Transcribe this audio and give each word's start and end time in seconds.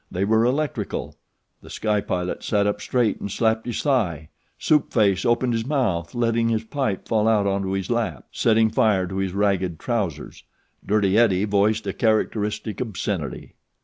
They 0.09 0.25
were 0.25 0.43
electrical. 0.45 1.15
The 1.61 1.69
Sky 1.69 2.01
Pilot 2.01 2.41
sat 2.43 2.65
up 2.65 2.81
straight 2.81 3.19
and 3.19 3.29
slapped 3.29 3.67
his 3.67 3.83
thigh. 3.83 4.29
Soup 4.57 4.91
Face 4.91 5.25
opened 5.25 5.53
his 5.53 5.63
mouth, 5.67 6.15
letting 6.15 6.49
his 6.49 6.63
pipe 6.63 7.07
fall 7.07 7.27
out 7.27 7.45
into 7.45 7.73
his 7.73 7.91
lap, 7.91 8.25
setting 8.31 8.71
fire 8.71 9.05
to 9.05 9.17
his 9.17 9.33
ragged 9.33 9.77
trousers. 9.77 10.43
Dirty 10.83 11.19
Eddie 11.19 11.45
voiced 11.45 11.85
a 11.85 11.93
characteristic 11.93 12.81
obscenity. 12.81 13.53